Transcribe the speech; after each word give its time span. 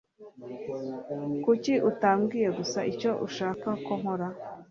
Kuki 1.43 1.73
utambwira 1.89 2.49
gusa 2.59 2.79
icyo 2.91 3.11
ushaka 3.27 3.67
ko 3.85 3.91
nkora? 3.99 4.27